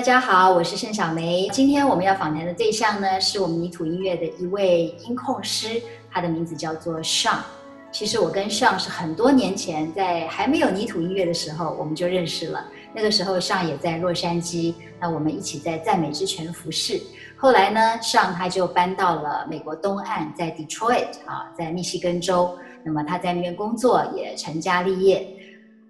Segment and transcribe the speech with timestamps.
[0.00, 1.46] 大家好，我是盛小梅。
[1.52, 5.78] 今天我们要访谈的对象呢，是我们泥土音乐的一位音控师，
[6.10, 7.36] 他的名字叫做 Sean。
[7.92, 12.64] 其实我跟 Sean 是很多年前在还没有泥土音乐的时候，我们就认识了。
[12.94, 16.98] 那个时候 Sean 也在洛杉矶，那我们一起在赞美之泉服侍。
[17.36, 22.56] 后来呢尚他就搬到了美国东岸，在 Detroit 啊，在密西根州。
[22.82, 25.28] 那么他在那边工作，也成家立业。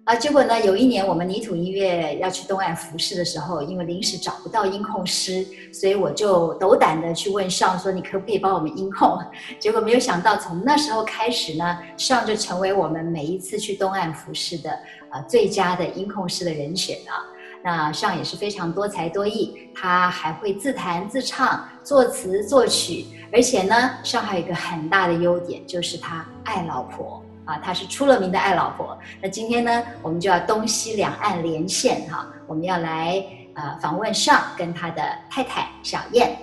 [0.03, 9.19] 啊，结果呢，有一年我们泥土音乐要去东岸服侍的时候，因为临时找不到音控师，所以我就斗胆的去问上说：“你可不可以帮我们音控？”
[9.59, 14.71] 结果没有想到，从那时候开始呢，上就成为我们每一次去东岸服侍的
[15.11, 17.21] 啊最佳的音控师的人选啊。
[17.63, 27.23] 那上也是非常多才多艺，他还会自弹自唱、作词作曲，而且呢，上还有一个很大的优点，就是他爱老婆。
[27.51, 28.97] 啊，他是出了名的爱老婆。
[29.21, 33.21] 那今天呢，我们就要东西两岸连线哈，我们要来
[33.55, 36.37] 呃访问 Sean 跟他的太太小燕。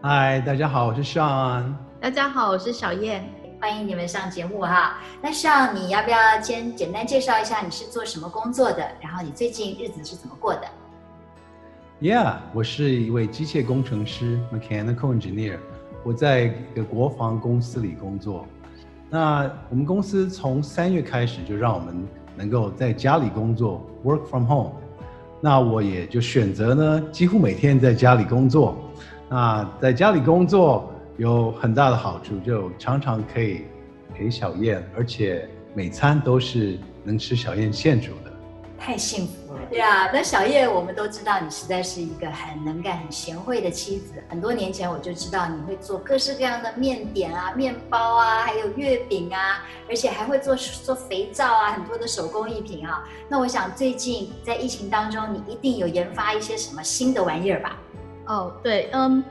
[0.00, 1.74] 嗨，大家好，我是 Sean。
[2.00, 3.28] 大家好，我是小燕。
[3.60, 4.98] 欢迎你们上节目哈。
[5.20, 8.88] 那 Sean，你要不要先简单介绍一下你是做什么工作的？
[9.00, 10.62] 然后你最近日子是怎么过的
[12.00, 15.58] ？Yeah，我是一位机械工程师 （Mechanical Engineer），
[16.04, 18.46] 我在一个国防公司里工作。
[19.12, 21.94] 那我们公司从三月开始就让我们
[22.34, 24.72] 能够在家里工作，work from home。
[25.38, 28.74] 那我也就选择呢，几乎每天在家里工作。
[29.28, 33.64] 那在家里工作有很大的好处，就常常可以
[34.14, 38.31] 陪小燕，而且每餐都是能吃小燕现煮的。
[38.84, 40.10] 太幸福了，对啊。
[40.12, 44.14] 那小叶，我们都知道你实在是一个很能干、很贤惠的妻子。
[44.28, 53.04] 很多年前我就知道你会做各式各样的面点啊、面包啊，还有月饼啊，而且还会做做肥皂啊，很多的手工艺品啊。
[53.28, 57.76] 那我想最近在疫情当中，你一定有研发一些什么新的玩意儿吧？
[58.26, 59.22] 哦，对，嗯，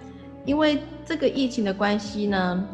[0.46, 2.66] 因为这个疫情的关系呢，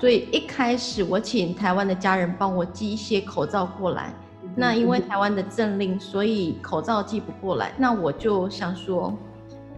[0.00, 4.12] 所以一开始我请台湾的家人帮我寄一些口罩过来。
[4.56, 7.72] 那因为台湾的政令，所以口罩寄不过来。
[7.76, 9.12] 那我就想说，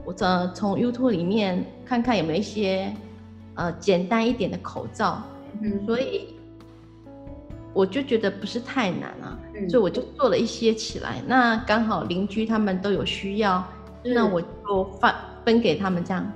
[0.04, 2.92] 我呃从 YouTube 里面看看有没有一些
[3.54, 5.22] 呃简单一点的口罩。
[5.62, 6.34] 嗯，所以
[7.72, 11.22] 我就觉得不是太难啊，嗯，所以我就做了一些起来。
[11.26, 13.64] 那刚好邻居他们都有需要，
[14.04, 15.14] 那我就发
[15.44, 16.30] 分给他们这样。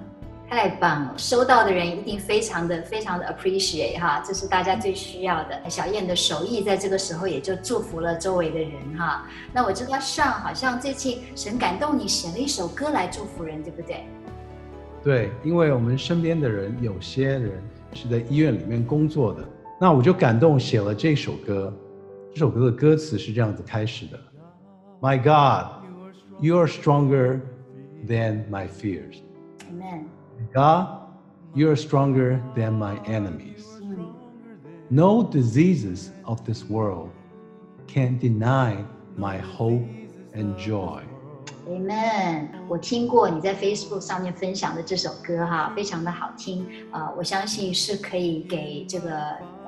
[0.51, 5.71] 太棒了，收到的人一定非常的非常的 appreciate 哈，这是大家最需要的。
[5.71, 9.25] 小燕的手艺在这个时候也就祝福了周围的人哈。
[9.53, 14.05] 那我知道 Sean 好像最近神感动你写了一首歌来祝福人，对不对？
[15.05, 17.53] 对，因为我们身边的人有些人
[17.93, 19.49] 是在医院里面工作的，
[19.81, 21.73] 那我就感动写了这首歌。
[22.35, 24.19] 这首歌的歌词是这样子开始的
[25.01, 25.85] ：My God,
[26.41, 27.41] you are stronger
[28.07, 29.19] than my fears.
[29.71, 30.07] Amen.
[30.54, 30.88] God,
[31.54, 33.66] you are stronger than my enemies.
[34.90, 37.10] No diseases of this world
[37.88, 38.86] can deny
[39.18, 39.84] my hope
[40.34, 41.02] and joy.
[41.68, 42.50] Amen。
[42.68, 49.10] 我听过你在 Facebook 上面分享的这首歌哈，非常的好听啊，呃，我相信是可以给这个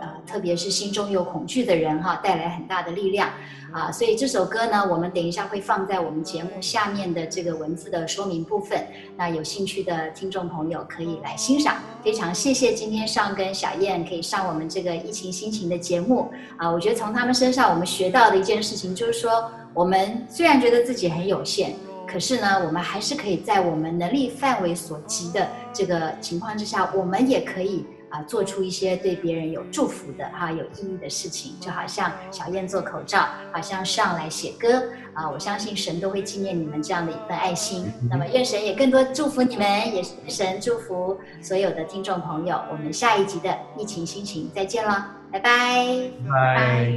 [0.02, 3.30] 呃，特别是心中有恐惧的人哈，带来很大的力量
[3.72, 3.92] 啊。
[3.92, 8.84] 所以这首歌呢，我们等一下会放在我们节目下面的这个文字的说明部分，
[9.16, 11.76] 那有兴趣的听众朋友可以来欣赏。
[12.02, 21.76] 非常谢谢今天上跟小燕可以上我们这个疫情心情的节目啊，我觉得从他们身上我们学到的一件事情就是说，我们虽然觉得自己很有限。
[22.04, 34.82] 可是呢，我们还是可以在我们能力范围所及的这个情况之下，我们也可以啊，做出一些对别人有祝福的哈，有意义的事情，就好像小燕做口罩，好像上来写歌，
[35.14, 45.16] 啊，我相信神都会纪念你们这样的一份爱心，那么愿神也更多祝福你们，也愿神祝福所有的听众朋友，我们下一集的疫情心情再见了。
[45.32, 46.10] 拜拜。
[46.28, 46.92] 拜。